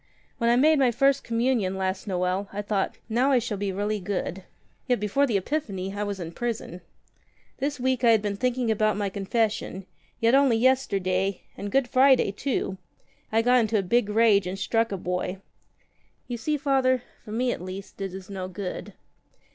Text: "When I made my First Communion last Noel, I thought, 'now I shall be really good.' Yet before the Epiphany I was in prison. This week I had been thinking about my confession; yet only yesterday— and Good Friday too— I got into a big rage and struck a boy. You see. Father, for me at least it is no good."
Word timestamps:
"When 0.39 0.49
I 0.49 0.55
made 0.55 0.79
my 0.79 0.89
First 0.89 1.23
Communion 1.23 1.77
last 1.77 2.07
Noel, 2.07 2.49
I 2.51 2.63
thought, 2.63 2.97
'now 3.07 3.31
I 3.31 3.37
shall 3.37 3.59
be 3.59 3.71
really 3.71 3.99
good.' 3.99 4.41
Yet 4.87 4.99
before 4.99 5.27
the 5.27 5.37
Epiphany 5.37 5.93
I 5.95 6.01
was 6.03 6.19
in 6.19 6.31
prison. 6.31 6.81
This 7.59 7.79
week 7.79 8.03
I 8.03 8.09
had 8.09 8.23
been 8.23 8.35
thinking 8.35 8.71
about 8.71 8.97
my 8.97 9.09
confession; 9.09 9.85
yet 10.19 10.33
only 10.33 10.57
yesterday— 10.57 11.41
and 11.55 11.71
Good 11.71 11.87
Friday 11.87 12.31
too— 12.31 12.79
I 13.31 13.43
got 13.43 13.59
into 13.59 13.77
a 13.77 13.83
big 13.83 14.09
rage 14.09 14.47
and 14.47 14.57
struck 14.57 14.91
a 14.91 14.97
boy. 14.97 15.37
You 16.27 16.37
see. 16.37 16.57
Father, 16.57 17.03
for 17.23 17.31
me 17.31 17.51
at 17.51 17.61
least 17.61 18.01
it 18.01 18.11
is 18.15 18.27
no 18.27 18.47
good." 18.47 18.93